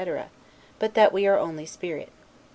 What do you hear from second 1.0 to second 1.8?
we are only